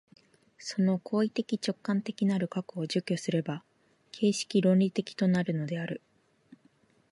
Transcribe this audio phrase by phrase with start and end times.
[0.57, 3.63] その行為的直観的なる核を除去すれば
[4.11, 6.01] 形式論理的となるのである。